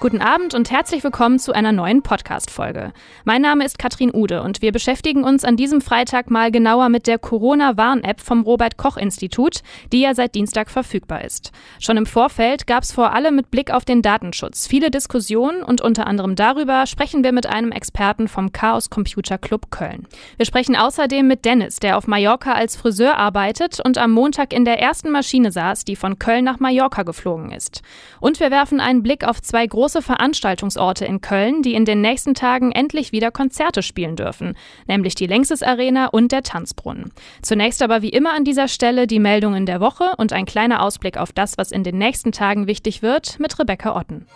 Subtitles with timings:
[0.00, 2.94] Guten Abend und herzlich willkommen zu einer neuen Podcast-Folge.
[3.24, 7.06] Mein Name ist Katrin Ude und wir beschäftigen uns an diesem Freitag mal genauer mit
[7.06, 9.60] der Corona-Warn-App vom Robert-Koch-Institut,
[9.92, 11.52] die ja seit Dienstag verfügbar ist.
[11.80, 15.82] Schon im Vorfeld gab es vor allem mit Blick auf den Datenschutz viele Diskussionen und
[15.82, 20.06] unter anderem darüber sprechen wir mit einem Experten vom Chaos Computer Club Köln.
[20.38, 24.64] Wir sprechen außerdem mit Dennis, der auf Mallorca als Friseur arbeitet und am Montag in
[24.64, 27.82] der ersten Maschine saß, die von Köln nach Mallorca geflogen ist.
[28.18, 32.00] Und wir werfen einen Blick auf zwei große große Veranstaltungsorte in Köln, die in den
[32.00, 37.10] nächsten Tagen endlich wieder Konzerte spielen dürfen, nämlich die Längses Arena und der Tanzbrunnen.
[37.42, 41.16] Zunächst aber wie immer an dieser Stelle die Meldungen der Woche und ein kleiner Ausblick
[41.16, 44.28] auf das, was in den nächsten Tagen wichtig wird, mit Rebecca Otten.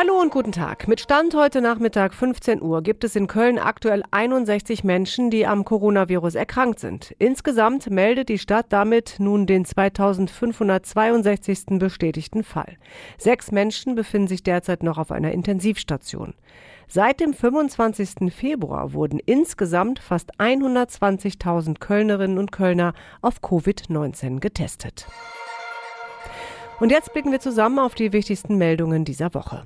[0.00, 0.86] Hallo und guten Tag.
[0.86, 5.64] Mit Stand heute Nachmittag 15 Uhr gibt es in Köln aktuell 61 Menschen, die am
[5.64, 7.16] Coronavirus erkrankt sind.
[7.18, 11.80] Insgesamt meldet die Stadt damit nun den 2562.
[11.80, 12.76] bestätigten Fall.
[13.18, 16.34] Sechs Menschen befinden sich derzeit noch auf einer Intensivstation.
[16.86, 18.32] Seit dem 25.
[18.32, 25.08] Februar wurden insgesamt fast 120.000 Kölnerinnen und Kölner auf Covid-19 getestet.
[26.78, 29.64] Und jetzt blicken wir zusammen auf die wichtigsten Meldungen dieser Woche.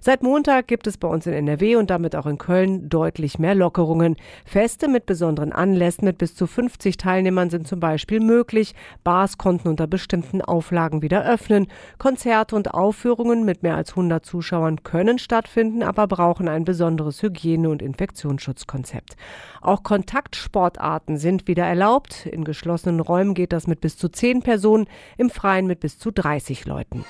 [0.00, 3.54] Seit Montag gibt es bei uns in NRW und damit auch in Köln deutlich mehr
[3.54, 4.16] Lockerungen.
[4.44, 8.74] Feste mit besonderen Anlässen mit bis zu 50 Teilnehmern sind zum Beispiel möglich.
[9.02, 11.66] Bars konnten unter bestimmten Auflagen wieder öffnen.
[11.98, 17.70] Konzerte und Aufführungen mit mehr als 100 Zuschauern können stattfinden, aber brauchen ein besonderes Hygiene-
[17.70, 19.16] und Infektionsschutzkonzept.
[19.60, 22.26] Auch Kontaktsportarten sind wieder erlaubt.
[22.26, 26.10] In geschlossenen Räumen geht das mit bis zu 10 Personen, im Freien mit bis zu
[26.10, 27.04] 30 Leuten.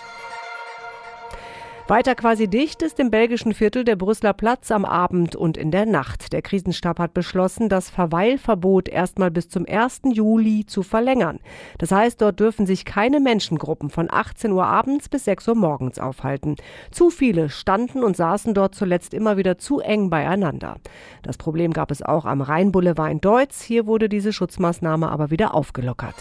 [1.86, 5.84] Weiter quasi dicht ist im belgischen Viertel der Brüsseler Platz am Abend und in der
[5.84, 6.32] Nacht.
[6.32, 10.00] Der Krisenstab hat beschlossen, das Verweilverbot erstmal bis zum 1.
[10.04, 11.40] Juli zu verlängern.
[11.76, 15.98] Das heißt, dort dürfen sich keine Menschengruppen von 18 Uhr abends bis 6 Uhr morgens
[15.98, 16.56] aufhalten.
[16.90, 20.76] Zu viele standen und saßen dort zuletzt immer wieder zu eng beieinander.
[21.22, 23.60] Das Problem gab es auch am Rheinboulevard in Deutz.
[23.60, 26.14] Hier wurde diese Schutzmaßnahme aber wieder aufgelockert.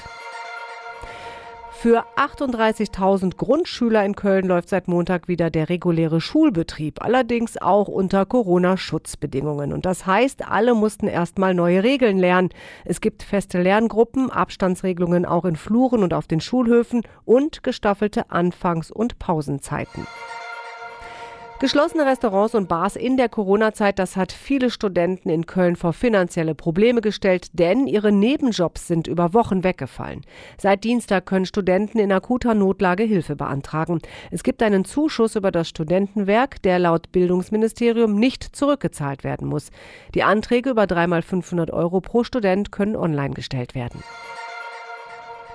[1.83, 8.25] Für 38.000 Grundschüler in Köln läuft seit Montag wieder der reguläre Schulbetrieb, allerdings auch unter
[8.25, 9.73] Corona-Schutzbedingungen.
[9.73, 12.51] Und das heißt, alle mussten erstmal neue Regeln lernen.
[12.85, 18.89] Es gibt feste Lerngruppen, Abstandsregelungen auch in Fluren und auf den Schulhöfen und gestaffelte Anfangs-
[18.89, 20.07] und Pausenzeiten.
[21.63, 26.55] Geschlossene Restaurants und Bars in der Corona-Zeit, das hat viele Studenten in Köln vor finanzielle
[26.55, 30.25] Probleme gestellt, denn ihre Nebenjobs sind über Wochen weggefallen.
[30.57, 34.01] Seit Dienstag können Studenten in akuter Notlage Hilfe beantragen.
[34.29, 39.69] Es gibt einen Zuschuss über das Studentenwerk, der laut Bildungsministerium nicht zurückgezahlt werden muss.
[40.15, 44.03] Die Anträge über dreimal 500 Euro pro Student können online gestellt werden.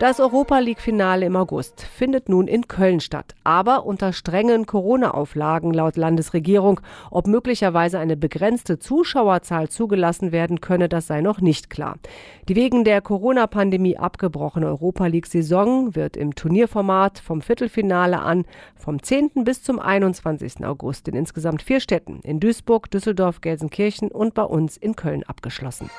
[0.00, 5.96] Das Europa League-Finale im August findet nun in Köln statt, aber unter strengen Corona-Auflagen laut
[5.96, 6.80] Landesregierung.
[7.10, 11.96] Ob möglicherweise eine begrenzte Zuschauerzahl zugelassen werden könne, das sei noch nicht klar.
[12.48, 18.44] Die wegen der Corona-Pandemie abgebrochene Europa League-Saison wird im Turnierformat vom Viertelfinale an
[18.76, 19.42] vom 10.
[19.42, 20.64] bis zum 21.
[20.64, 25.90] August in insgesamt vier Städten in Duisburg, Düsseldorf, Gelsenkirchen und bei uns in Köln abgeschlossen.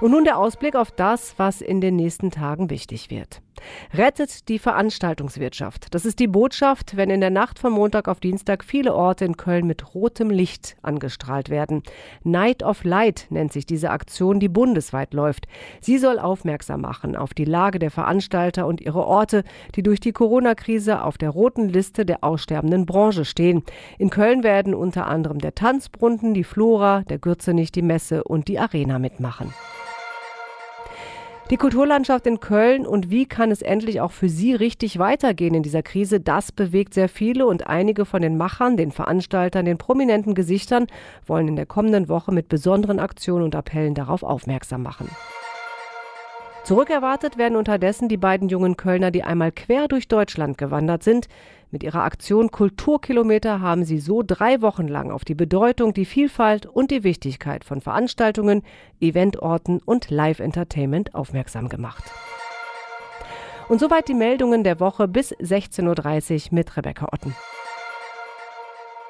[0.00, 3.40] Und nun der Ausblick auf das, was in den nächsten Tagen wichtig wird.
[3.92, 5.94] Rettet die Veranstaltungswirtschaft.
[5.94, 9.36] Das ist die Botschaft, wenn in der Nacht von Montag auf Dienstag viele Orte in
[9.36, 11.82] Köln mit rotem Licht angestrahlt werden.
[12.22, 15.46] Night of Light nennt sich diese Aktion, die bundesweit läuft.
[15.80, 19.44] Sie soll aufmerksam machen auf die Lage der Veranstalter und ihre Orte,
[19.74, 23.62] die durch die Corona-Krise auf der roten Liste der aussterbenden Branche stehen.
[23.98, 28.58] In Köln werden unter anderem der Tanzbrunnen, die Flora, der Gürzenich, die Messe und die
[28.58, 29.54] Arena mitmachen.
[31.50, 35.62] Die Kulturlandschaft in Köln und wie kann es endlich auch für Sie richtig weitergehen in
[35.62, 40.34] dieser Krise, das bewegt sehr viele und einige von den Machern, den Veranstaltern, den prominenten
[40.34, 40.86] Gesichtern
[41.26, 45.10] wollen in der kommenden Woche mit besonderen Aktionen und Appellen darauf aufmerksam machen.
[46.64, 51.28] Zurückerwartet werden unterdessen die beiden jungen Kölner, die einmal quer durch Deutschland gewandert sind.
[51.74, 56.66] Mit ihrer Aktion Kulturkilometer haben sie so drei Wochen lang auf die Bedeutung, die Vielfalt
[56.66, 58.62] und die Wichtigkeit von Veranstaltungen,
[59.00, 62.04] Eventorten und Live-Entertainment aufmerksam gemacht.
[63.68, 67.34] Und soweit die Meldungen der Woche bis 16.30 Uhr mit Rebecca Otten.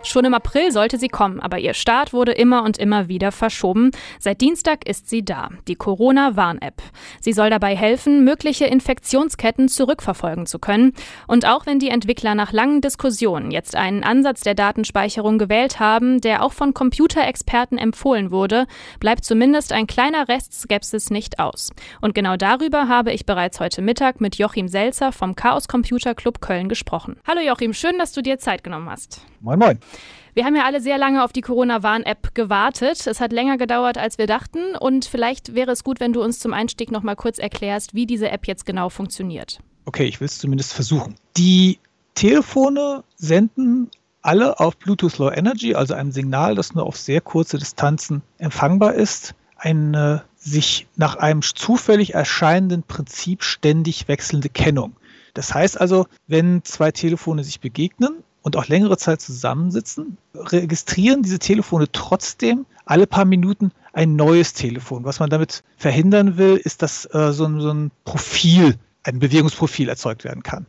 [0.05, 3.91] Schon im April sollte sie kommen, aber ihr Start wurde immer und immer wieder verschoben.
[4.21, 6.83] Seit Dienstag ist sie da, die Corona-Warn-App.
[7.21, 10.93] Sie soll dabei helfen, mögliche Infektionsketten zurückverfolgen zu können.
[11.27, 16.21] Und auch wenn die Entwickler nach langen Diskussionen jetzt einen Ansatz der Datenspeicherung gewählt haben,
[16.21, 18.67] der auch von Computerexperten empfohlen wurde,
[19.01, 21.73] bleibt zumindest ein kleiner Rest Skepsis nicht aus.
[22.03, 26.43] Und genau darüber habe ich bereits heute Mittag mit Joachim Selzer vom Chaos Computer Club
[26.43, 27.17] Köln gesprochen.
[27.27, 29.23] Hallo Joachim, schön, dass du dir Zeit genommen hast.
[29.45, 29.79] Moin, moin.
[30.33, 33.07] Wir haben ja alle sehr lange auf die Corona-Warn-App gewartet.
[33.07, 34.75] Es hat länger gedauert, als wir dachten.
[34.75, 38.07] Und vielleicht wäre es gut, wenn du uns zum Einstieg noch mal kurz erklärst, wie
[38.07, 39.59] diese App jetzt genau funktioniert.
[39.85, 41.17] Okay, ich will es zumindest versuchen.
[41.37, 41.79] Die
[42.15, 43.91] Telefone senden
[44.23, 48.95] alle auf Bluetooth Low Energy, also einem Signal, das nur auf sehr kurze Distanzen empfangbar
[48.95, 54.97] ist, eine sich nach einem zufällig erscheinenden Prinzip ständig wechselnde Kennung.
[55.35, 61.39] Das heißt also, wenn zwei Telefone sich begegnen und auch längere Zeit zusammensitzen, registrieren diese
[61.39, 65.05] Telefone trotzdem alle paar Minuten ein neues Telefon.
[65.05, 69.89] Was man damit verhindern will, ist, dass äh, so, ein, so ein Profil, ein Bewegungsprofil
[69.89, 70.67] erzeugt werden kann.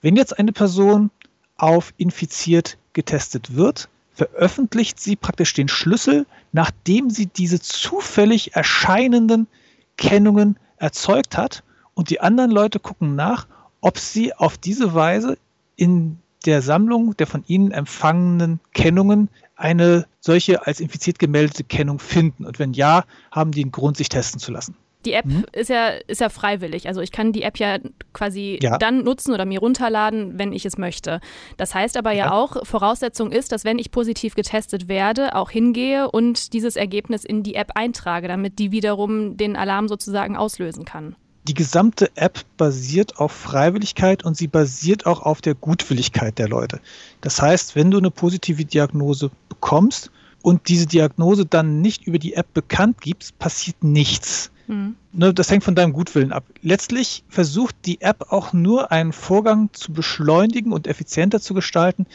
[0.00, 1.10] Wenn jetzt eine Person
[1.56, 9.48] auf infiziert getestet wird, veröffentlicht sie praktisch den Schlüssel, nachdem sie diese zufällig erscheinenden
[9.96, 11.64] Kennungen erzeugt hat.
[11.94, 13.48] Und die anderen Leute gucken nach,
[13.80, 15.36] ob sie auf diese Weise
[15.74, 22.44] in der Sammlung der von Ihnen empfangenen Kennungen eine solche als infiziert gemeldete Kennung finden?
[22.44, 24.76] Und wenn ja, haben die einen Grund, sich testen zu lassen.
[25.04, 25.44] Die App mhm.
[25.52, 26.86] ist, ja, ist ja freiwillig.
[26.86, 27.78] Also ich kann die App ja
[28.12, 28.78] quasi ja.
[28.78, 31.20] dann nutzen oder mir runterladen, wenn ich es möchte.
[31.56, 35.50] Das heißt aber ja, ja auch, Voraussetzung ist, dass wenn ich positiv getestet werde, auch
[35.50, 40.84] hingehe und dieses Ergebnis in die App eintrage, damit die wiederum den Alarm sozusagen auslösen
[40.84, 41.16] kann
[41.48, 46.80] die gesamte App basiert auf Freiwilligkeit und sie basiert auch auf der Gutwilligkeit der Leute.
[47.20, 50.10] Das heißt, wenn du eine positive Diagnose bekommst
[50.42, 54.52] und diese Diagnose dann nicht über die App bekannt gibst, passiert nichts.
[54.68, 54.96] Mhm.
[55.12, 56.44] Das hängt von deinem Gutwillen ab.
[56.62, 62.06] Letztlich versucht die App auch nur einen Vorgang zu beschleunigen und effizienter zu gestalten,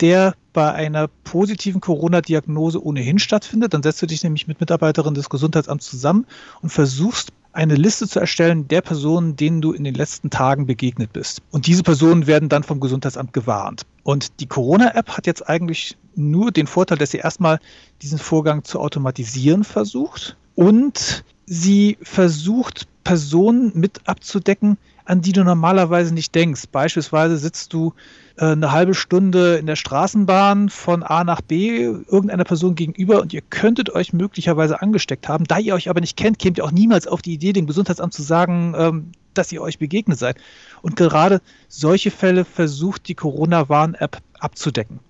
[0.00, 3.72] der bei einer positiven Corona-Diagnose ohnehin stattfindet.
[3.72, 6.26] Dann setzt du dich nämlich mit Mitarbeiterinnen des Gesundheitsamts zusammen
[6.60, 11.12] und versuchst eine Liste zu erstellen der Personen, denen du in den letzten Tagen begegnet
[11.12, 11.40] bist.
[11.50, 13.86] Und diese Personen werden dann vom Gesundheitsamt gewarnt.
[14.02, 17.60] Und die Corona-App hat jetzt eigentlich nur den Vorteil, dass sie erstmal
[18.02, 26.14] diesen Vorgang zu automatisieren versucht und sie versucht, Personen mit abzudecken, an die du normalerweise
[26.14, 26.64] nicht denkst.
[26.72, 27.94] Beispielsweise sitzt du
[28.36, 33.32] äh, eine halbe Stunde in der Straßenbahn von A nach B irgendeiner Person gegenüber und
[33.32, 35.44] ihr könntet euch möglicherweise angesteckt haben.
[35.44, 38.14] Da ihr euch aber nicht kennt, kämt ihr auch niemals auf die Idee, dem Gesundheitsamt
[38.14, 40.36] zu sagen, ähm, dass ihr euch begegnet seid.
[40.80, 45.00] Und gerade solche Fälle versucht die Corona-Warn-App abzudecken.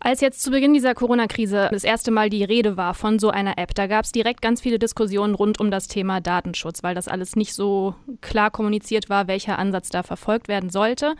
[0.00, 3.58] Als jetzt zu Beginn dieser Corona-Krise das erste Mal die Rede war von so einer
[3.58, 7.08] App, da gab es direkt ganz viele Diskussionen rund um das Thema Datenschutz, weil das
[7.08, 11.14] alles nicht so klar kommuniziert war, welcher Ansatz da verfolgt werden sollte.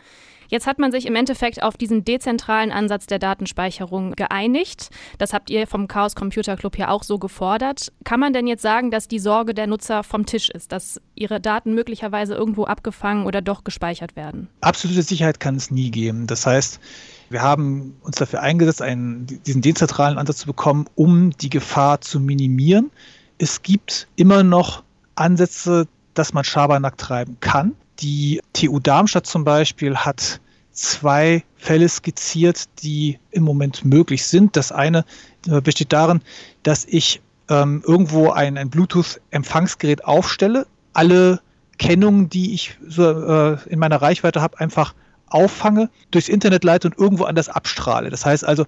[0.47, 4.89] Jetzt hat man sich im Endeffekt auf diesen dezentralen Ansatz der Datenspeicherung geeinigt.
[5.19, 7.91] Das habt ihr vom Chaos Computer Club ja auch so gefordert.
[8.03, 11.39] Kann man denn jetzt sagen, dass die Sorge der Nutzer vom Tisch ist, dass ihre
[11.39, 14.49] Daten möglicherweise irgendwo abgefangen oder doch gespeichert werden?
[14.61, 16.25] Absolute Sicherheit kann es nie geben.
[16.25, 16.79] Das heißt,
[17.29, 22.19] wir haben uns dafür eingesetzt, einen, diesen dezentralen Ansatz zu bekommen, um die Gefahr zu
[22.19, 22.91] minimieren.
[23.37, 24.83] Es gibt immer noch
[25.15, 27.75] Ansätze, dass man Schabernack treiben kann.
[27.99, 30.39] Die TU Darmstadt zum Beispiel hat
[30.71, 34.55] zwei Fälle skizziert, die im Moment möglich sind.
[34.55, 35.05] Das eine
[35.47, 36.21] äh, besteht darin,
[36.63, 41.41] dass ich ähm, irgendwo ein, ein Bluetooth-Empfangsgerät aufstelle, alle
[41.77, 44.93] Kennungen, die ich so, äh, in meiner Reichweite habe, einfach
[45.29, 48.09] auffange, durchs Internet leite und irgendwo anders abstrahle.
[48.09, 48.65] Das heißt also,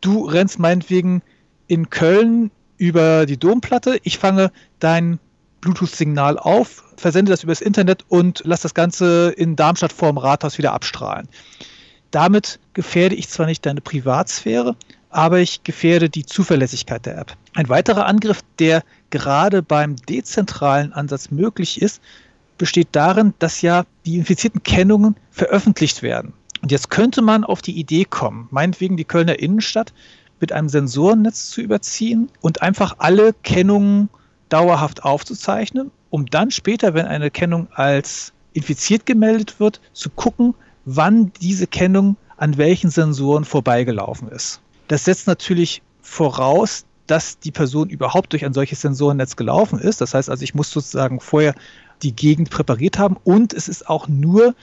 [0.00, 1.22] du rennst meinetwegen
[1.66, 5.18] in Köln über die Domplatte, ich fange dein
[5.60, 10.72] Bluetooth-Signal auf, versende das übers Internet und lasse das Ganze in Darmstadt vorm Rathaus wieder
[10.72, 11.28] abstrahlen.
[12.10, 14.76] Damit gefährde ich zwar nicht deine Privatsphäre,
[15.10, 17.36] aber ich gefährde die Zuverlässigkeit der App.
[17.54, 22.00] Ein weiterer Angriff, der gerade beim dezentralen Ansatz möglich ist,
[22.58, 26.32] besteht darin, dass ja die infizierten Kennungen veröffentlicht werden.
[26.60, 29.92] Und jetzt könnte man auf die Idee kommen, meinetwegen die Kölner Innenstadt
[30.40, 34.08] mit einem Sensorennetz zu überziehen und einfach alle Kennungen
[34.48, 41.32] dauerhaft aufzuzeichnen, um dann später, wenn eine Kennung als infiziert gemeldet wird, zu gucken, wann
[41.40, 44.60] diese Kennung an welchen Sensoren vorbeigelaufen ist.
[44.86, 50.00] Das setzt natürlich voraus, dass die Person überhaupt durch ein solches Sensorennetz gelaufen ist.
[50.00, 51.54] Das heißt also, ich muss sozusagen vorher
[52.02, 54.54] die Gegend präpariert haben und es ist auch nur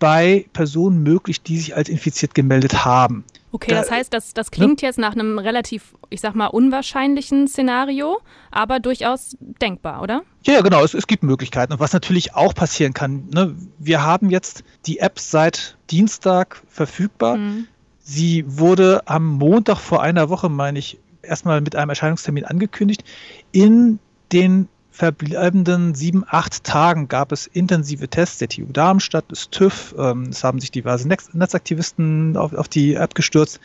[0.00, 3.24] bei Personen möglich, die sich als infiziert gemeldet haben.
[3.52, 4.88] Okay, das heißt, das, das klingt ne?
[4.88, 8.20] jetzt nach einem relativ, ich sag mal, unwahrscheinlichen Szenario,
[8.50, 10.22] aber durchaus denkbar, oder?
[10.44, 11.72] Ja, genau, es, es gibt Möglichkeiten.
[11.72, 17.36] Und was natürlich auch passieren kann, ne, wir haben jetzt die App seit Dienstag verfügbar.
[17.36, 17.66] Mhm.
[17.98, 23.04] Sie wurde am Montag vor einer Woche, meine ich, erstmal mit einem Erscheinungstermin angekündigt.
[23.52, 23.98] In
[24.32, 24.68] den
[25.00, 30.44] verbleibenden sieben, acht Tagen gab es intensive Tests der TU Darmstadt, des TÜV, ähm, es
[30.44, 33.60] haben sich diverse Netzaktivisten auf, auf die App gestürzt,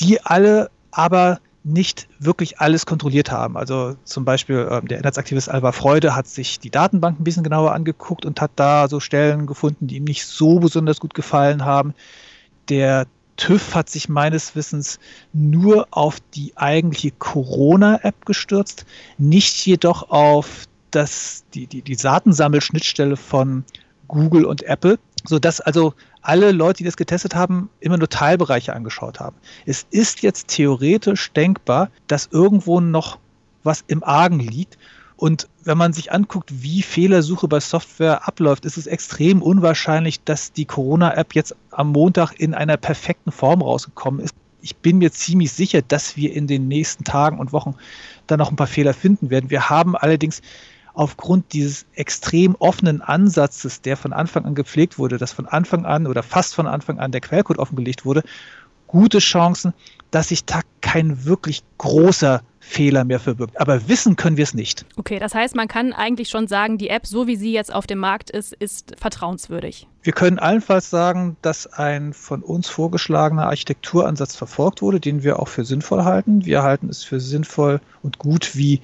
[0.00, 3.58] die alle aber nicht wirklich alles kontrolliert haben.
[3.58, 7.74] Also zum Beispiel ähm, der Netzaktivist Alba Freude hat sich die Datenbank ein bisschen genauer
[7.74, 11.92] angeguckt und hat da so Stellen gefunden, die ihm nicht so besonders gut gefallen haben.
[12.70, 14.98] Der TÜV hat sich meines Wissens
[15.32, 18.84] nur auf die eigentliche Corona-App gestürzt,
[19.18, 23.64] nicht jedoch auf das, die, die, die Datensammelschnittstelle von
[24.08, 29.18] Google und Apple, sodass also alle Leute, die das getestet haben, immer nur Teilbereiche angeschaut
[29.18, 29.36] haben.
[29.66, 33.18] Es ist jetzt theoretisch denkbar, dass irgendwo noch
[33.64, 34.78] was im Argen liegt
[35.22, 40.52] und wenn man sich anguckt, wie Fehlersuche bei Software abläuft, ist es extrem unwahrscheinlich, dass
[40.52, 44.34] die Corona-App jetzt am Montag in einer perfekten Form rausgekommen ist.
[44.62, 47.76] Ich bin mir ziemlich sicher, dass wir in den nächsten Tagen und Wochen
[48.26, 49.48] dann noch ein paar Fehler finden werden.
[49.48, 50.42] Wir haben allerdings
[50.92, 56.08] aufgrund dieses extrem offenen Ansatzes, der von Anfang an gepflegt wurde, dass von Anfang an
[56.08, 58.24] oder fast von Anfang an der Quellcode offengelegt wurde,
[58.88, 59.72] gute Chancen,
[60.12, 63.60] dass sich da kein wirklich großer Fehler mehr verbirgt.
[63.60, 64.86] Aber wissen können wir es nicht.
[64.96, 67.88] Okay, das heißt, man kann eigentlich schon sagen, die App, so wie sie jetzt auf
[67.88, 69.88] dem Markt ist, ist vertrauenswürdig.
[70.02, 75.48] Wir können allenfalls sagen, dass ein von uns vorgeschlagener Architekturansatz verfolgt wurde, den wir auch
[75.48, 76.44] für sinnvoll halten.
[76.44, 78.80] Wir halten es für sinnvoll und gut, wie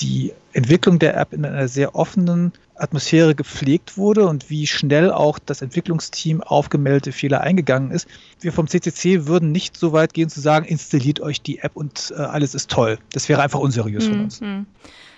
[0.00, 5.38] die Entwicklung der App in einer sehr offenen Atmosphäre gepflegt wurde und wie schnell auch
[5.38, 8.08] das Entwicklungsteam auf gemeldete Fehler eingegangen ist.
[8.40, 12.12] Wir vom CCC würden nicht so weit gehen zu sagen, installiert euch die App und
[12.16, 12.98] äh, alles ist toll.
[13.12, 14.10] Das wäre einfach unseriös mhm.
[14.10, 14.40] von uns.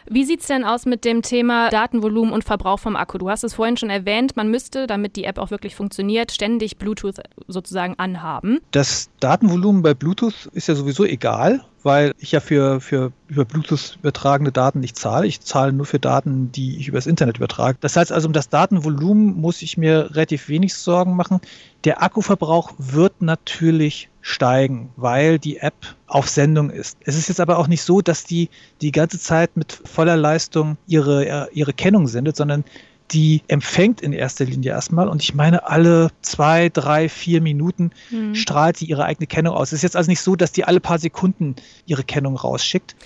[0.08, 3.18] Wie sieht es denn aus mit dem Thema Datenvolumen und Verbrauch vom Akku?
[3.18, 6.76] Du hast es vorhin schon erwähnt, man müsste, damit die App auch wirklich funktioniert, ständig
[6.76, 8.60] Bluetooth sozusagen anhaben.
[8.70, 13.96] Das Datenvolumen bei Bluetooth ist ja sowieso egal, weil ich ja für, für über Bluetooth
[14.00, 15.26] übertragene Daten nicht zahle.
[15.26, 17.78] Ich zahle nur für Daten, die ich übers Internet übertrage.
[17.80, 21.40] Das heißt also, um das Datenvolumen muss ich mir relativ wenig Sorgen machen.
[21.84, 25.74] Der Akkuverbrauch wird natürlich steigen, weil die App
[26.06, 26.96] auf Sendung ist.
[27.04, 28.48] Es ist jetzt aber auch nicht so, dass die
[28.80, 32.64] die ganze Zeit mit voller Leistung ihre, ihre Kennung sendet, sondern
[33.10, 38.34] die empfängt in erster Linie erstmal und ich meine, alle zwei, drei, vier Minuten mhm.
[38.34, 39.68] strahlt sie ihre eigene Kennung aus.
[39.68, 41.54] Es ist jetzt also nicht so, dass die alle paar Sekunden
[41.84, 42.96] ihre Kennung rausschickt.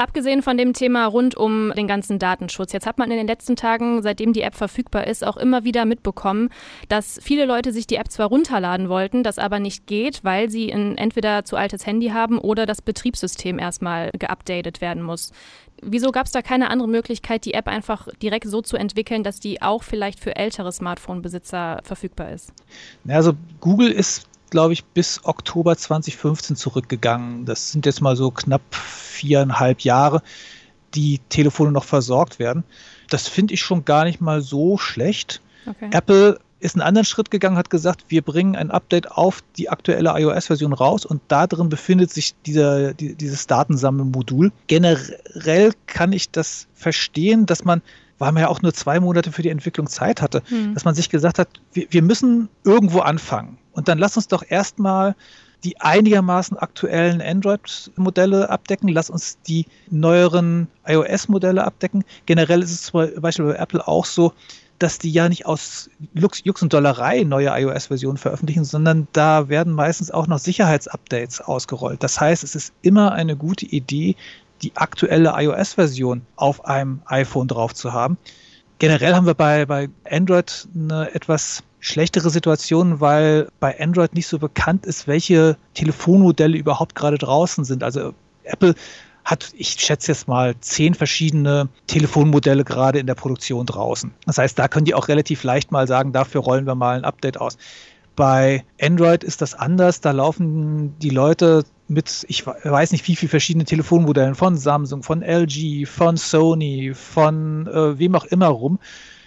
[0.00, 3.54] Abgesehen von dem Thema rund um den ganzen Datenschutz, jetzt hat man in den letzten
[3.54, 6.48] Tagen, seitdem die App verfügbar ist, auch immer wieder mitbekommen,
[6.88, 10.72] dass viele Leute sich die App zwar runterladen wollten, das aber nicht geht, weil sie
[10.72, 15.32] ein entweder zu altes Handy haben oder das Betriebssystem erstmal geupdatet werden muss.
[15.82, 19.38] Wieso gab es da keine andere Möglichkeit, die App einfach direkt so zu entwickeln, dass
[19.38, 22.54] die auch vielleicht für ältere Smartphone-Besitzer verfügbar ist?
[23.06, 27.44] Also Google ist glaube ich, bis Oktober 2015 zurückgegangen.
[27.44, 30.22] Das sind jetzt mal so knapp viereinhalb Jahre,
[30.94, 32.64] die Telefone noch versorgt werden.
[33.08, 35.40] Das finde ich schon gar nicht mal so schlecht.
[35.66, 35.90] Okay.
[35.92, 40.10] Apple ist einen anderen Schritt gegangen, hat gesagt, wir bringen ein Update auf die aktuelle
[40.10, 44.52] iOS-Version raus und da drin befindet sich dieser, die, dieses Datensammelmodul.
[44.66, 47.82] Generell kann ich das verstehen, dass man
[48.20, 50.74] weil man ja auch nur zwei Monate für die Entwicklung Zeit hatte, hm.
[50.74, 53.56] dass man sich gesagt hat, wir, wir müssen irgendwo anfangen.
[53.72, 55.14] Und dann lass uns doch erstmal
[55.64, 58.88] die einigermaßen aktuellen Android-Modelle abdecken.
[58.88, 62.04] Lass uns die neueren iOS-Modelle abdecken.
[62.26, 64.32] Generell ist es zum Beispiel bei Apple auch so,
[64.78, 69.74] dass die ja nicht aus Lux, Jux und Dollerei neue iOS-Versionen veröffentlichen, sondern da werden
[69.74, 72.02] meistens auch noch Sicherheitsupdates ausgerollt.
[72.02, 74.16] Das heißt, es ist immer eine gute Idee,
[74.62, 78.16] die aktuelle iOS-Version auf einem iPhone drauf zu haben.
[78.78, 84.38] Generell haben wir bei, bei Android eine etwas schlechtere Situation, weil bei Android nicht so
[84.38, 87.82] bekannt ist, welche Telefonmodelle überhaupt gerade draußen sind.
[87.82, 88.74] Also Apple
[89.24, 94.12] hat, ich schätze jetzt mal, zehn verschiedene Telefonmodelle gerade in der Produktion draußen.
[94.26, 97.04] Das heißt, da können die auch relativ leicht mal sagen, dafür rollen wir mal ein
[97.04, 97.56] Update aus.
[98.16, 100.00] Bei Android ist das anders.
[100.00, 105.22] Da laufen die Leute mit, ich weiß nicht, wie viele verschiedene Telefonmodellen von Samsung, von
[105.22, 108.78] LG, von Sony, von äh, wem auch immer rum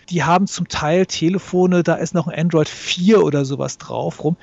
[0.10, 4.38] Die haben zum Teil Telefone, da ist noch ein Android 4 oder sowas drauf rum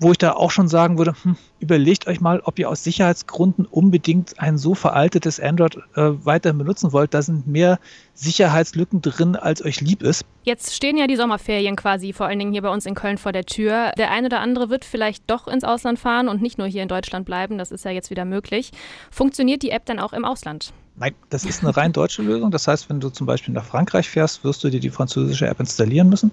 [0.00, 3.66] wo ich da auch schon sagen würde, hm, überlegt euch mal, ob ihr aus Sicherheitsgründen
[3.66, 7.14] unbedingt ein so veraltetes Android äh, weiterhin benutzen wollt.
[7.14, 7.78] Da sind mehr
[8.14, 10.24] Sicherheitslücken drin, als euch lieb ist.
[10.42, 13.32] Jetzt stehen ja die Sommerferien quasi vor allen Dingen hier bei uns in Köln vor
[13.32, 13.92] der Tür.
[13.96, 16.88] Der eine oder andere wird vielleicht doch ins Ausland fahren und nicht nur hier in
[16.88, 17.58] Deutschland bleiben.
[17.58, 18.70] Das ist ja jetzt wieder möglich.
[19.10, 20.72] Funktioniert die App dann auch im Ausland?
[20.98, 22.50] Nein, das ist eine rein deutsche Lösung.
[22.50, 25.60] Das heißt, wenn du zum Beispiel nach Frankreich fährst, wirst du dir die französische App
[25.60, 26.30] installieren müssen.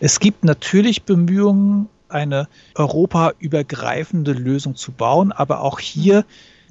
[0.00, 5.32] Es gibt natürlich Bemühungen, eine europaübergreifende Lösung zu bauen.
[5.32, 6.24] Aber auch hier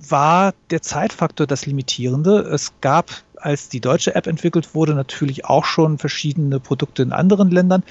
[0.09, 2.39] war der Zeitfaktor das Limitierende.
[2.41, 7.49] Es gab, als die deutsche App entwickelt wurde, natürlich auch schon verschiedene Produkte in anderen
[7.49, 7.83] Ländern.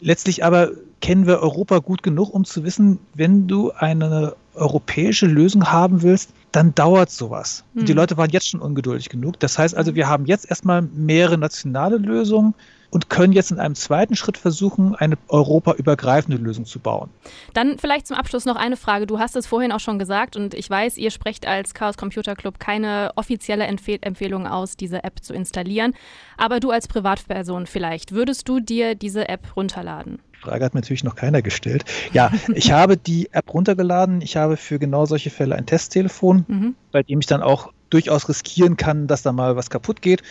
[0.00, 0.70] Letztlich aber
[1.00, 6.30] kennen wir Europa gut genug, um zu wissen, wenn du eine europäische Lösung haben willst,
[6.52, 7.64] dann dauert sowas.
[7.74, 7.84] Mhm.
[7.84, 7.96] Die hm.
[7.96, 9.38] Leute waren jetzt schon ungeduldig genug.
[9.40, 12.54] Das heißt also, wir haben jetzt erstmal mehrere nationale Lösungen
[12.90, 17.10] und können jetzt in einem zweiten Schritt versuchen, eine europaübergreifende Lösung zu bauen.
[17.52, 19.06] Dann vielleicht zum Abschluss noch eine Frage.
[19.06, 22.34] Du hast es vorhin auch schon gesagt und ich weiß, ihr sprecht als Chaos Computer
[22.34, 25.94] Club keine offizielle Empfehl Empfehlung aus, diese App zu installieren.
[26.36, 30.20] Aber du als Privatperson vielleicht, würdest du dir diese App runterladen?
[30.46, 31.84] Frage hat mir natürlich noch keiner gestellt.
[32.12, 34.20] Ja, ich habe die App runtergeladen.
[34.20, 36.74] Ich habe für genau solche Fälle ein Testtelefon, mhm.
[36.92, 40.22] bei dem ich dann auch durchaus riskieren kann, dass da mal was kaputt geht.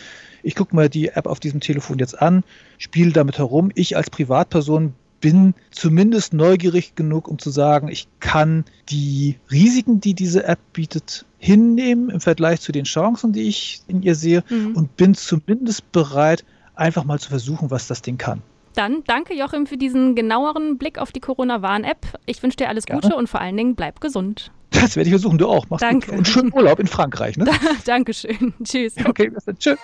[0.42, 2.44] Ich gucke mir die App auf diesem Telefon jetzt an,
[2.78, 3.70] spiele damit herum.
[3.74, 10.14] Ich als Privatperson bin zumindest neugierig genug, um zu sagen, ich kann die Risiken, die
[10.14, 14.76] diese App bietet, hinnehmen im Vergleich zu den Chancen, die ich in ihr sehe mhm.
[14.76, 16.44] und bin zumindest bereit,
[16.74, 18.42] einfach mal zu versuchen, was das Ding kann.
[18.76, 22.18] Dann danke Joachim für diesen genaueren Blick auf die Corona-Warn-App.
[22.26, 23.00] Ich wünsche dir alles Gerne.
[23.00, 24.52] Gute und vor allen Dingen bleib gesund.
[24.70, 25.64] Das werde ich versuchen, du auch.
[25.70, 26.10] Mach's danke.
[26.10, 26.18] gut.
[26.18, 27.38] Und schönen Urlaub in Frankreich.
[27.38, 27.46] Ne?
[27.86, 28.52] Dankeschön.
[28.62, 28.94] Tschüss.
[29.02, 29.58] Okay, bis dann.
[29.58, 29.78] Tschüss.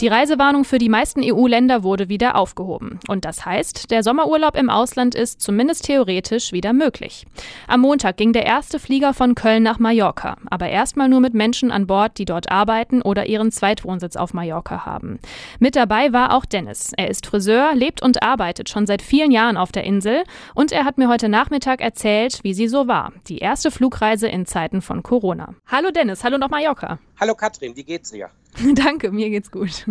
[0.00, 2.98] Die Reisewarnung für die meisten EU-Länder wurde wieder aufgehoben.
[3.08, 7.26] Und das heißt, der Sommerurlaub im Ausland ist zumindest theoretisch wieder möglich.
[7.68, 11.70] Am Montag ging der erste Flieger von Köln nach Mallorca, aber erstmal nur mit Menschen
[11.70, 15.18] an Bord, die dort arbeiten oder ihren Zweitwohnsitz auf Mallorca haben.
[15.58, 16.92] Mit dabei war auch Dennis.
[16.96, 20.84] Er ist Friseur, lebt und arbeitet schon seit vielen Jahren auf der Insel und er
[20.84, 23.12] hat mir heute Nachmittag erzählt, wie sie so war.
[23.28, 25.54] Die erste Flugreise in Zeiten von Corona.
[25.66, 26.98] Hallo Dennis, hallo nach Mallorca.
[27.20, 28.30] Hallo Katrin, wie geht's dir?
[28.74, 29.86] Danke, mir geht's gut.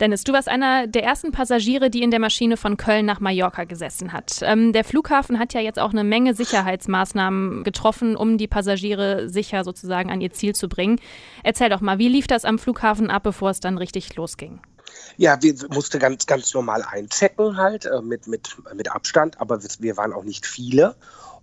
[0.00, 3.64] Dennis, du warst einer der ersten Passagiere, die in der Maschine von Köln nach Mallorca
[3.64, 4.40] gesessen hat.
[4.42, 9.64] Ähm, der Flughafen hat ja jetzt auch eine Menge Sicherheitsmaßnahmen getroffen, um die Passagiere sicher
[9.64, 11.00] sozusagen an ihr Ziel zu bringen.
[11.42, 14.60] Erzähl doch mal, wie lief das am Flughafen ab, bevor es dann richtig losging?
[15.16, 19.96] Ja, wir mussten ganz, ganz normal einchecken halt, äh, mit, mit, mit Abstand, aber wir
[19.96, 20.94] waren auch nicht viele.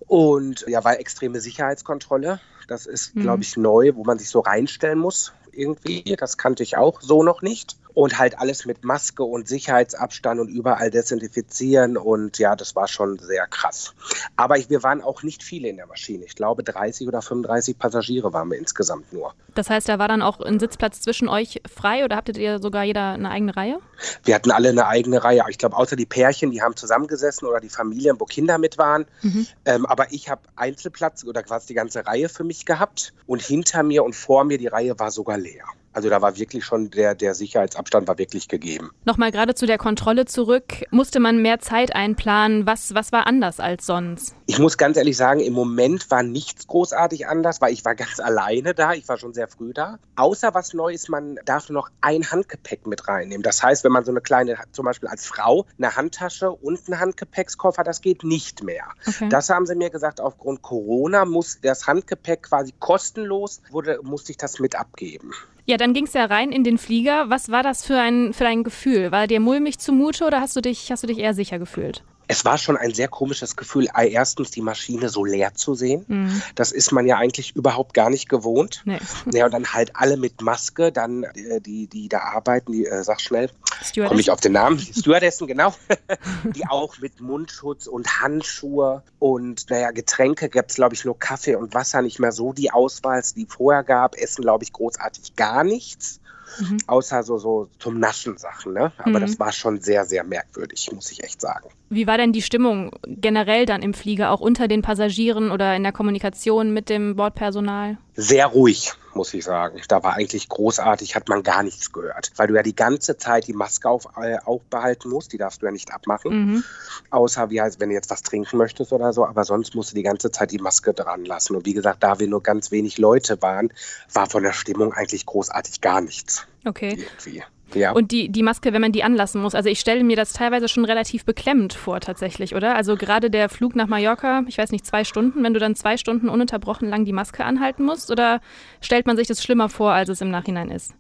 [0.08, 2.40] Und ja, war extreme Sicherheitskontrolle.
[2.68, 3.22] Das ist, mhm.
[3.22, 6.16] glaube ich, neu, wo man sich so reinstellen muss irgendwie.
[6.18, 10.50] Das kannte ich auch so noch nicht und halt alles mit Maske und Sicherheitsabstand und
[10.50, 13.96] überall desinfizieren und ja, das war schon sehr krass.
[14.36, 16.26] Aber ich, wir waren auch nicht viele in der Maschine.
[16.26, 19.34] Ich glaube 30 oder 35 Passagiere waren wir insgesamt nur.
[19.56, 22.84] Das heißt, da war dann auch ein Sitzplatz zwischen euch frei oder habtet ihr sogar
[22.84, 23.80] jeder eine eigene Reihe?
[24.26, 25.44] Wir hatten alle eine eigene Reihe.
[25.50, 29.06] Ich glaube, außer die Pärchen, die haben zusammengesessen oder die Familien, wo Kinder mit waren.
[29.22, 29.48] Mhm.
[29.64, 33.84] Ähm, aber ich habe Einzelplatz oder quasi die ganze Reihe für mich gehabt und hinter
[33.84, 35.66] mir und vor mir die Reihe war sogar leer.
[35.96, 38.92] Also da war wirklich schon der, der Sicherheitsabstand war wirklich gegeben.
[39.06, 40.84] Nochmal gerade zu der Kontrolle zurück.
[40.92, 42.68] Musste man mehr Zeit einplanen?
[42.68, 44.36] Was, was war anders als sonst?
[44.46, 48.20] Ich muss ganz ehrlich sagen, im Moment war nichts großartig anders, weil ich war ganz
[48.20, 48.92] alleine da.
[48.92, 49.98] Ich war schon sehr früh da.
[50.18, 53.42] Außer was Neues, man darf noch ein Handgepäck mit reinnehmen.
[53.42, 57.00] Das heißt, wenn man so eine kleine, zum Beispiel als Frau, eine Handtasche und einen
[57.00, 58.84] Handgepäckskoffer, das geht nicht mehr.
[59.08, 59.30] Okay.
[59.30, 64.38] Das haben sie mir gesagt, aufgrund Corona muss das Handgepäck quasi kostenlos, wurde, musste ich
[64.38, 65.32] das mit abgeben.
[65.68, 67.30] Ja, dann ging es ja rein in den Flieger.
[67.30, 69.12] Was war das für ein, für ein Gefühl?
[69.12, 72.04] War dir mulmig zumute oder hast du dich, hast du dich eher sicher gefühlt?
[72.28, 76.06] Es war schon ein sehr komisches Gefühl, erstens die Maschine so leer zu sehen.
[76.08, 76.42] Mhm.
[76.56, 78.82] Das ist man ja eigentlich überhaupt gar nicht gewohnt.
[78.86, 79.00] Nee.
[79.32, 83.04] Ja, und dann halt alle mit Maske, dann äh, die, die da arbeiten, die, äh,
[83.04, 83.50] sag schnell,
[83.96, 85.74] komme ich auf den Namen, Stewardessen, genau,
[86.56, 91.56] die auch mit Mundschutz und Handschuhe und, naja, Getränke gab es, glaube ich, nur Kaffee
[91.56, 94.16] und Wasser, nicht mehr so die Auswahl, die vorher gab.
[94.18, 96.20] Essen, glaube ich, großartig gar nichts
[96.60, 96.78] mhm.
[96.88, 98.74] außer so, so zum Naschen Sachen.
[98.74, 98.92] Ne?
[98.98, 99.22] Aber mhm.
[99.22, 101.70] das war schon sehr, sehr merkwürdig, muss ich echt sagen.
[101.90, 105.84] Wie war denn die Stimmung generell dann im Flieger, auch unter den Passagieren oder in
[105.84, 107.98] der Kommunikation mit dem Bordpersonal?
[108.16, 109.80] Sehr ruhig, muss ich sagen.
[109.88, 112.32] Da war eigentlich großartig, hat man gar nichts gehört.
[112.38, 115.68] Weil du ja die ganze Zeit die Maske auf, äh, aufbehalten musst, die darfst du
[115.68, 116.32] ja nicht abmachen.
[116.32, 116.64] Mhm.
[117.12, 119.96] Außer wie heißt, wenn du jetzt was trinken möchtest oder so, aber sonst musst du
[119.96, 121.56] die ganze Zeit die Maske dran lassen.
[121.56, 123.72] Und wie gesagt, da wir nur ganz wenig Leute waren,
[124.12, 126.48] war von der Stimmung eigentlich großartig gar nichts.
[126.66, 126.98] Okay.
[126.98, 127.44] Irgendwie.
[127.74, 127.92] Ja.
[127.92, 130.68] Und die, die Maske, wenn man die anlassen muss, also ich stelle mir das teilweise
[130.68, 132.76] schon relativ beklemmend vor tatsächlich, oder?
[132.76, 135.98] Also gerade der Flug nach Mallorca, ich weiß nicht, zwei Stunden, wenn du dann zwei
[135.98, 138.40] Stunden ununterbrochen lang die Maske anhalten musst, oder
[138.82, 140.94] stellt man sich das schlimmer vor, als es im Nachhinein ist?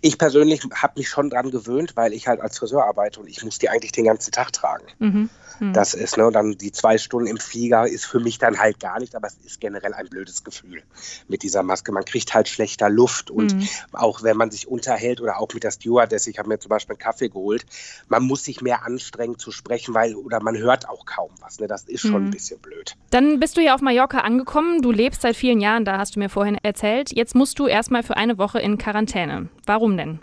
[0.00, 3.44] Ich persönlich habe mich schon dran gewöhnt, weil ich halt als Friseur arbeite und ich
[3.44, 4.86] muss die eigentlich den ganzen Tag tragen.
[4.98, 5.28] Mhm.
[5.60, 5.72] Mhm.
[5.72, 8.80] Das ist, ne, und dann die zwei Stunden im Flieger ist für mich dann halt
[8.80, 10.82] gar nicht, aber es ist generell ein blödes Gefühl
[11.28, 11.92] mit dieser Maske.
[11.92, 13.68] Man kriegt halt schlechter Luft und mhm.
[13.92, 16.94] auch wenn man sich unterhält oder auch mit der Stewardess, ich habe mir zum Beispiel
[16.94, 17.64] einen Kaffee geholt,
[18.08, 21.60] man muss sich mehr anstrengen zu sprechen, weil oder man hört auch kaum was.
[21.60, 21.66] Ne?
[21.66, 22.28] Das ist schon mhm.
[22.28, 22.94] ein bisschen blöd.
[23.10, 24.82] Dann bist du ja auf Mallorca angekommen.
[24.82, 27.14] Du lebst seit vielen Jahren da, hast du mir vorhin erzählt.
[27.14, 29.48] Jetzt musst du erstmal für eine Woche in Quarantäne.
[29.66, 30.20] Warum denn?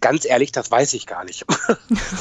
[0.00, 1.44] Ganz ehrlich, das weiß ich gar nicht.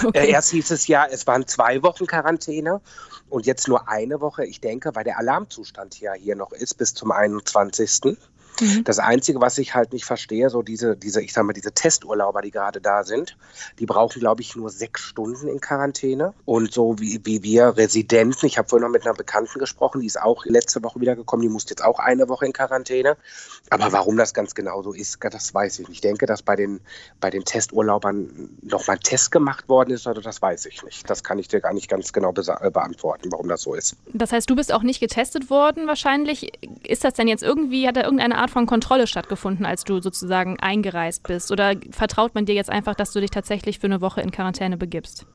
[0.03, 0.29] Okay.
[0.29, 2.81] Erst hieß es ja, es waren zwei Wochen Quarantäne
[3.29, 4.45] und jetzt nur eine Woche.
[4.45, 8.17] Ich denke, weil der Alarmzustand ja hier noch ist bis zum 21.
[8.61, 8.83] Mhm.
[8.83, 12.41] Das Einzige, was ich halt nicht verstehe, so diese, diese, ich sag mal, diese Testurlauber,
[12.41, 13.37] die gerade da sind,
[13.79, 16.33] die brauchen, glaube ich, nur sechs Stunden in Quarantäne.
[16.45, 20.07] Und so wie, wie wir Residenten, ich habe vorhin noch mit einer Bekannten gesprochen, die
[20.07, 23.17] ist auch letzte Woche wiedergekommen, die musste jetzt auch eine Woche in Quarantäne.
[23.69, 25.97] Aber warum das ganz genau so ist, das weiß ich nicht.
[25.97, 26.79] Ich denke, dass bei den,
[27.19, 31.09] bei den Testurlaubern nochmal ein Test gemacht worden ist, oder das weiß ich nicht.
[31.09, 33.95] Das kann ich dir gar nicht ganz genau äh, beantworten, warum das so ist.
[34.13, 36.51] Das heißt, du bist auch nicht getestet worden wahrscheinlich.
[36.83, 39.99] Ist das denn jetzt irgendwie, hat da irgendeine Art Art von Kontrolle stattgefunden, als du
[39.99, 41.51] sozusagen eingereist bist?
[41.51, 44.77] Oder vertraut man dir jetzt einfach, dass du dich tatsächlich für eine Woche in Quarantäne
[44.77, 45.25] begibst?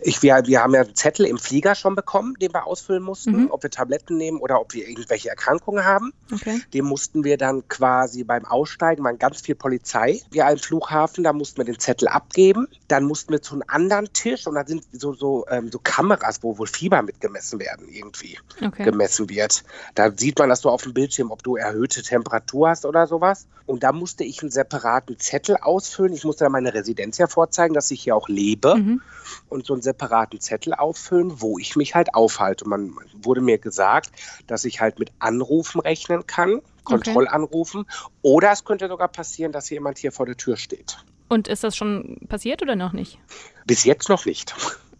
[0.00, 3.44] Ich, wir, wir haben ja einen Zettel im Flieger schon bekommen, den wir ausfüllen mussten,
[3.44, 3.50] mhm.
[3.50, 6.12] ob wir Tabletten nehmen oder ob wir irgendwelche Erkrankungen haben.
[6.32, 6.60] Okay.
[6.74, 11.32] Den mussten wir dann quasi beim Aussteigen, waren ganz viel Polizei, wir am Flughafen, da
[11.32, 12.68] mussten wir den Zettel abgeben.
[12.88, 16.42] Dann mussten wir zu einem anderen Tisch und da sind so, so, ähm, so Kameras,
[16.42, 18.84] wo wohl Fieber mitgemessen werden, irgendwie okay.
[18.84, 19.64] gemessen wird.
[19.94, 23.46] Da sieht man das so auf dem Bildschirm, ob du erhöhte Temperatur hast oder sowas.
[23.66, 26.12] Und da musste ich einen separaten Zettel ausfüllen.
[26.12, 28.74] Ich musste dann meine Residenz ja vorzeigen, dass ich hier auch lebe.
[28.74, 29.02] Mhm.
[29.48, 32.66] Und und so einen separaten Zettel auffüllen, wo ich mich halt aufhalte.
[32.66, 34.10] Man wurde mir gesagt,
[34.46, 37.82] dass ich halt mit Anrufen rechnen kann, Kontrollanrufen.
[37.82, 38.10] Okay.
[38.22, 41.04] Oder es könnte sogar passieren, dass jemand hier vor der Tür steht.
[41.28, 43.18] Und ist das schon passiert oder noch nicht?
[43.66, 44.54] Bis jetzt noch nicht.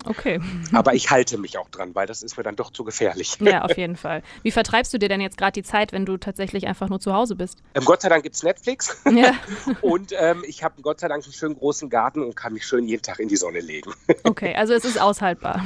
[0.07, 0.41] Okay.
[0.73, 3.37] Aber ich halte mich auch dran, weil das ist mir dann doch zu gefährlich.
[3.41, 4.23] Ja, auf jeden Fall.
[4.43, 7.13] Wie vertreibst du dir denn jetzt gerade die Zeit, wenn du tatsächlich einfach nur zu
[7.13, 7.59] Hause bist?
[7.75, 8.97] Ähm, Gott sei Dank gibt es Netflix.
[9.11, 9.35] Ja.
[9.83, 12.87] und ähm, ich habe Gott sei Dank einen schönen großen Garten und kann mich schön
[12.87, 13.93] jeden Tag in die Sonne legen.
[14.23, 15.65] okay, also es ist aushaltbar.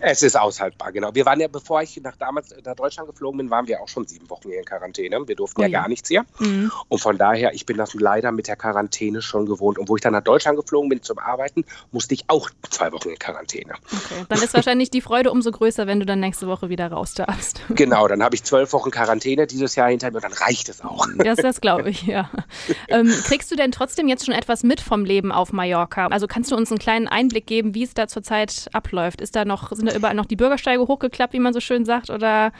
[0.00, 1.12] es ist aushaltbar, genau.
[1.12, 4.06] Wir waren ja, bevor ich nach damals nach Deutschland geflogen bin, waren wir auch schon
[4.06, 5.26] sieben Wochen hier in Quarantäne.
[5.26, 6.24] Wir durften oh, ja, ja, gar nichts hier.
[6.38, 6.70] Mhm.
[6.88, 9.78] Und von daher, ich bin das leider mit der Quarantäne schon gewohnt.
[9.78, 13.10] Und wo ich dann nach Deutschland geflogen bin zum Arbeiten, musste ich auch zwei Wochen
[13.10, 13.49] in Quarantäne.
[13.58, 17.14] Okay, dann ist wahrscheinlich die Freude umso größer, wenn du dann nächste Woche wieder raus
[17.14, 17.60] darfst.
[17.80, 20.82] Genau, dann habe ich zwölf Wochen Quarantäne dieses Jahr hinter mir und dann reicht es
[20.82, 21.06] auch.
[21.16, 22.30] Das, das glaube ich, ja.
[22.88, 26.08] Ähm, kriegst du denn trotzdem jetzt schon etwas mit vom Leben auf Mallorca?
[26.08, 29.20] Also kannst du uns einen kleinen Einblick geben, wie es da zurzeit abläuft?
[29.20, 32.10] Ist da noch, sind da überall noch die Bürgersteige hochgeklappt, wie man so schön sagt,
[32.10, 32.52] oder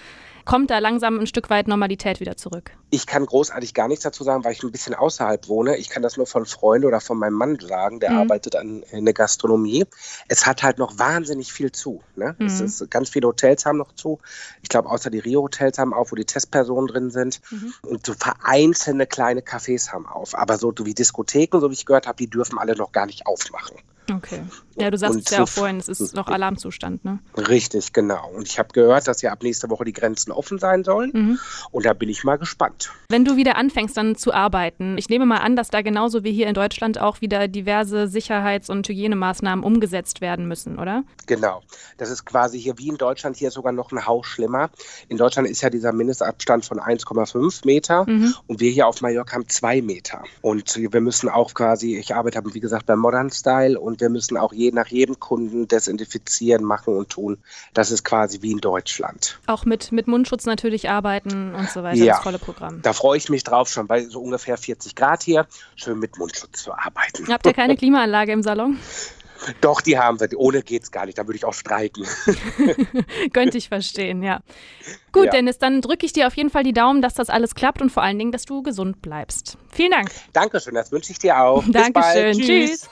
[0.44, 2.72] kommt da langsam ein Stück weit Normalität wieder zurück?
[2.90, 5.76] Ich kann großartig gar nichts dazu sagen, weil ich ein bisschen außerhalb wohne.
[5.76, 8.18] Ich kann das nur von Freunden oder von meinem Mann sagen, der mhm.
[8.18, 9.84] arbeitet an in der Gastronomie.
[10.28, 12.02] Es hat halt noch wahnsinnig viel zu.
[12.16, 12.34] Ne?
[12.38, 12.46] Mhm.
[12.46, 14.18] Es ist, ganz viele Hotels haben noch zu.
[14.62, 17.40] Ich glaube, außer die Rio-Hotels haben auf, wo die Testpersonen drin sind.
[17.50, 17.72] Mhm.
[17.82, 20.34] Und so vereinzelte kleine Cafés haben auf.
[20.34, 23.26] Aber so wie Diskotheken, so wie ich gehört habe, die dürfen alle noch gar nicht
[23.26, 23.76] aufmachen.
[24.10, 24.42] Okay.
[24.80, 27.18] Ja, du sagst es ja auch vorhin, es ist noch Alarmzustand, ne?
[27.36, 28.30] Richtig, genau.
[28.34, 31.10] Und ich habe gehört, dass ja ab nächster Woche die Grenzen offen sein sollen.
[31.12, 31.38] Mhm.
[31.70, 32.90] Und da bin ich mal gespannt.
[33.08, 36.32] Wenn du wieder anfängst, dann zu arbeiten, ich nehme mal an, dass da genauso wie
[36.32, 41.04] hier in Deutschland auch wieder diverse Sicherheits- und Hygienemaßnahmen umgesetzt werden müssen, oder?
[41.26, 41.62] Genau.
[41.98, 44.70] Das ist quasi hier wie in Deutschland hier sogar noch ein Hauch schlimmer.
[45.08, 48.34] In Deutschland ist ja dieser Mindestabstand von 1,5 Meter mhm.
[48.46, 50.22] und wir hier auf Mallorca haben zwei Meter.
[50.40, 54.36] Und wir müssen auch quasi, ich arbeite, wie gesagt, beim Modern Style und wir müssen
[54.36, 57.38] auch je nach jedem Kunden desinfizieren, machen und tun.
[57.74, 59.38] Das ist quasi wie in Deutschland.
[59.46, 62.82] Auch mit, mit Mundschutz natürlich arbeiten und so weiter, ja, das volle Programm.
[62.82, 66.62] Da freue ich mich drauf, schon bei so ungefähr 40 Grad hier, schön mit Mundschutz
[66.62, 67.28] zu arbeiten.
[67.28, 68.78] Habt ihr keine Klimaanlage im Salon?
[69.60, 70.28] Doch, die haben wir.
[70.36, 71.18] Ohne geht es gar nicht.
[71.18, 72.06] Da würde ich auch streiken.
[73.32, 74.40] Könnte ich verstehen, ja.
[75.12, 75.30] Gut, ja.
[75.30, 77.90] Dennis, dann drücke ich dir auf jeden Fall die Daumen, dass das alles klappt und
[77.90, 79.56] vor allen Dingen, dass du gesund bleibst.
[79.70, 80.10] Vielen Dank.
[80.32, 81.64] Dankeschön, das wünsche ich dir auch.
[81.66, 82.32] Dankeschön.
[82.34, 82.46] Tschüss.
[82.46, 82.90] Tschüss.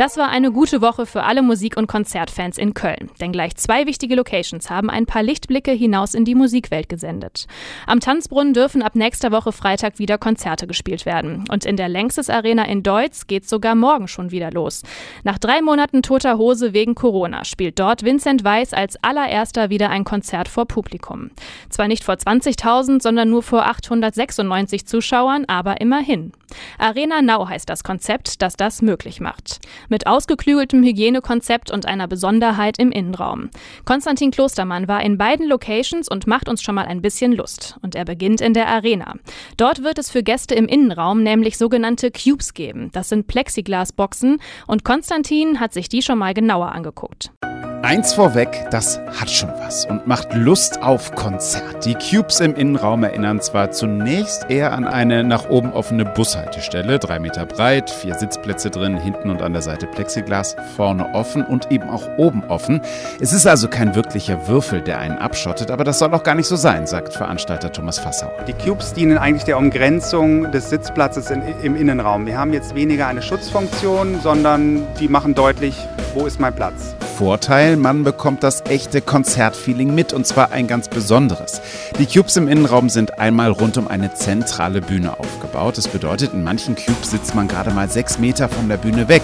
[0.00, 3.10] Das war eine gute Woche für alle Musik- und Konzertfans in Köln.
[3.20, 7.46] Denn gleich zwei wichtige Locations haben ein paar Lichtblicke hinaus in die Musikwelt gesendet.
[7.86, 11.44] Am Tanzbrunnen dürfen ab nächster Woche Freitag wieder Konzerte gespielt werden.
[11.52, 14.84] Und in der Längstes Arena in Deutz geht's sogar morgen schon wieder los.
[15.22, 20.04] Nach drei Monaten toter Hose wegen Corona spielt dort Vincent Weiss als allererster wieder ein
[20.04, 21.30] Konzert vor Publikum.
[21.68, 26.32] Zwar nicht vor 20.000, sondern nur vor 896 Zuschauern, aber immerhin.
[26.78, 29.60] Arena Now heißt das Konzept, das das möglich macht.
[29.90, 33.50] Mit ausgeklügeltem Hygienekonzept und einer Besonderheit im Innenraum.
[33.84, 37.76] Konstantin Klostermann war in beiden Locations und macht uns schon mal ein bisschen Lust.
[37.82, 39.16] Und er beginnt in der Arena.
[39.56, 42.90] Dort wird es für Gäste im Innenraum nämlich sogenannte Cubes geben.
[42.92, 47.32] Das sind Plexiglasboxen und Konstantin hat sich die schon mal genauer angeguckt.
[47.82, 51.86] Eins vorweg, das hat schon was und macht Lust auf Konzert.
[51.86, 57.18] Die Cubes im Innenraum erinnern zwar zunächst eher an eine nach oben offene Bushaltestelle, drei
[57.18, 61.88] Meter breit, vier Sitzplätze drin, hinten und an der Seite Plexiglas, vorne offen und eben
[61.88, 62.82] auch oben offen.
[63.18, 66.48] Es ist also kein wirklicher Würfel, der einen abschottet, aber das soll auch gar nicht
[66.48, 68.30] so sein, sagt Veranstalter Thomas Fassau.
[68.46, 72.26] Die Cubes dienen eigentlich der Umgrenzung des Sitzplatzes in, im Innenraum.
[72.26, 75.76] Wir haben jetzt weniger eine Schutzfunktion, sondern die machen deutlich,
[76.12, 76.94] wo ist mein Platz.
[77.20, 81.60] Vorteil, man bekommt das echte Konzertfeeling mit und zwar ein ganz besonderes.
[81.98, 85.78] Die Cubes im Innenraum sind einmal rund um eine zentrale Bühne aufgebaut.
[85.78, 89.22] Das bedeutet, in manchen Cubes sitzt man gerade mal sechs Meter von der Bühne weg.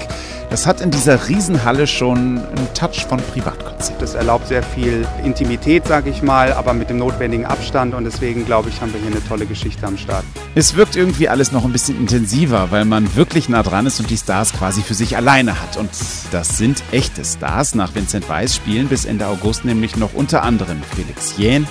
[0.48, 4.00] Das hat in dieser Riesenhalle schon einen Touch von Privatkonzert.
[4.00, 8.46] Das erlaubt sehr viel Intimität, sage ich mal, aber mit dem notwendigen Abstand und deswegen
[8.46, 10.24] glaube ich, haben wir hier eine tolle Geschichte am Start.
[10.54, 14.08] Es wirkt irgendwie alles noch ein bisschen intensiver, weil man wirklich nah dran ist und
[14.08, 15.76] die Stars quasi für sich alleine hat.
[15.76, 15.90] Und
[16.30, 17.74] das sind echte Stars.
[17.74, 21.66] Nach Vincent Weiss spielen bis Ende August nämlich noch unter anderem Felix Jähn,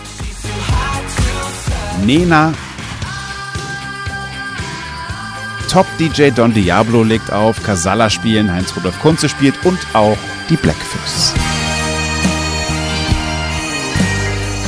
[2.05, 2.53] Nena,
[5.75, 10.17] Top-DJ Don Diablo legt auf, Casalla spielen, Heinz-Rudolf Kunze spielt und auch
[10.49, 11.33] die Blackfoes.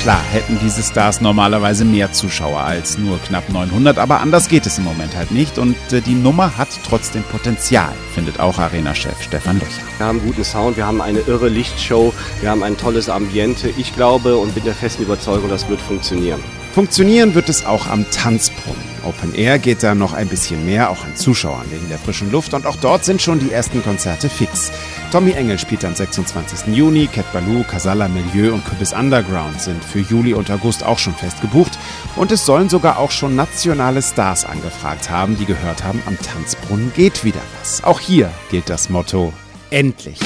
[0.02, 4.80] Klar hätten diese Stars normalerweise mehr Zuschauer als nur knapp 900, aber anders geht es
[4.80, 9.60] im Moment halt nicht und äh, die Nummer hat trotzdem Potenzial, findet auch Arena-Chef Stefan
[9.60, 9.84] Löcher.
[10.00, 13.70] Wir haben guten Sound, wir haben eine irre Lichtshow, wir haben ein tolles Ambiente.
[13.78, 16.42] Ich glaube und bin der festen Überzeugung, das wird funktionieren.
[16.74, 18.97] Funktionieren wird es auch am Tanzbrunnen.
[19.08, 22.54] Open Air geht da noch ein bisschen mehr, auch an Zuschauern wegen der frischen Luft
[22.54, 24.72] und auch dort sind schon die ersten Konzerte fix.
[25.12, 26.76] Tommy Engel spielt am 26.
[26.76, 31.16] Juni, Cat Baloo, Casalla Milieu und Kürbis Underground sind für Juli und August auch schon
[31.16, 31.80] fest gebucht
[32.16, 36.92] und es sollen sogar auch schon nationale Stars angefragt haben, die gehört haben, am Tanzbrunnen
[36.96, 37.84] geht wieder was.
[37.84, 39.34] Auch hier gilt das Motto
[39.70, 40.20] Endlich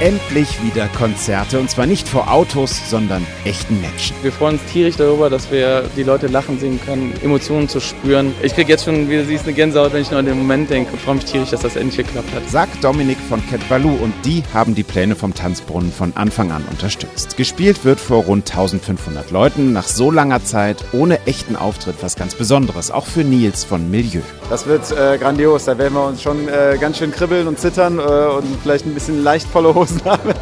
[0.00, 4.14] endlich wieder Konzerte und zwar nicht vor Autos, sondern echten Menschen.
[4.22, 8.32] Wir freuen uns tierisch darüber, dass wir die Leute lachen sehen können, Emotionen zu spüren.
[8.42, 10.70] Ich kriege jetzt schon, wie du siehst, eine Gänsehaut, wenn ich nur an den Moment
[10.70, 12.48] denke und freue mich tierisch, dass das endlich geklappt hat.
[12.48, 16.64] Sagt Dominik von Cat Baloo und die haben die Pläne vom Tanzbrunnen von Anfang an
[16.70, 17.36] unterstützt.
[17.36, 22.36] Gespielt wird vor rund 1500 Leuten, nach so langer Zeit, ohne echten Auftritt, was ganz
[22.36, 24.20] Besonderes, auch für Nils von Milieu.
[24.48, 27.98] Das wird äh, grandios, da werden wir uns schon äh, ganz schön kribbeln und zittern
[27.98, 30.34] äh, und vielleicht ein bisschen leicht volle Hosen habe.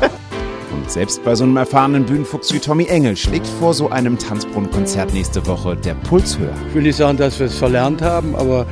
[0.73, 5.13] Und selbst bei so einem erfahrenen Bühnenfuchs wie Tommy Engel schlägt vor so einem Tanzbrunnenkonzert
[5.15, 6.53] nächste Woche der Puls höher.
[6.69, 8.67] Ich will nicht sagen, dass wir es verlernt haben, aber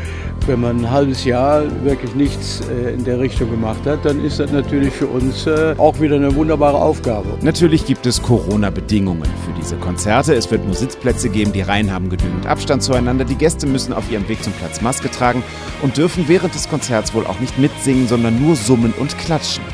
[0.46, 4.38] wenn man ein halbes Jahr wirklich nichts äh, in der Richtung gemacht hat, dann ist
[4.38, 7.38] das natürlich für uns äh, auch wieder eine wunderbare Aufgabe.
[7.40, 10.34] Natürlich gibt es Corona-Bedingungen für diese Konzerte.
[10.34, 13.24] Es wird nur Sitzplätze geben, die Reihen haben genügend Abstand zueinander.
[13.24, 15.42] Die Gäste müssen auf ihrem Weg zum Platz Maske tragen
[15.82, 19.64] und dürfen während des Konzerts wohl auch nicht mitsingen, sondern nur summen und klatschen.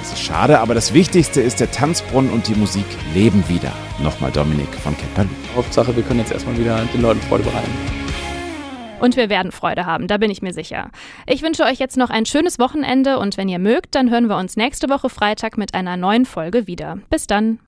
[0.00, 3.70] Das ist schade, aber das Wichtigste ist, der Tanzbrunnen und die Musik leben wieder.
[4.02, 5.28] Nochmal Dominik von Kemperlu.
[5.54, 7.70] Hauptsache, wir können jetzt erstmal wieder den Leuten Freude bereiten.
[8.98, 10.90] Und wir werden Freude haben, da bin ich mir sicher.
[11.26, 14.38] Ich wünsche euch jetzt noch ein schönes Wochenende und wenn ihr mögt, dann hören wir
[14.38, 16.98] uns nächste Woche Freitag mit einer neuen Folge wieder.
[17.10, 17.58] Bis dann.